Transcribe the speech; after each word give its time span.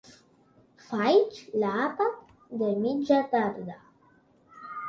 Faig 0.85 1.37
l'àpat 1.63 2.33
de 2.63 2.73
mitja 2.81 3.23
tarda. 3.35 3.81